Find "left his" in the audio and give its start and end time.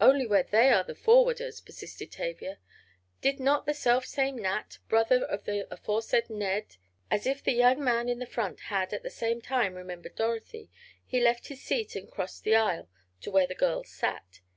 11.20-11.62